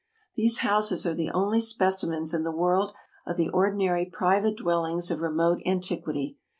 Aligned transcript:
These 0.35 0.57
houses 0.65 1.05
are 1.05 1.13
the 1.13 1.29
osly 1.31 1.61
specimens 1.61 2.33
in 2.33 2.41
the 2.41 2.49
world 2.49 2.91
of 3.27 3.37
the 3.37 3.49
ordinary 3.49 4.03
private 4.07 4.57
dwellings 4.57 5.11
of 5.11 5.21
remote 5.21 5.61
antiquity. 5.63 6.39